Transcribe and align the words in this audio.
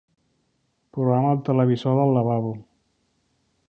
Programa 0.97 1.35
el 1.35 1.43
televisor 1.51 2.01
del 2.03 2.19
lavabo. 2.19 2.59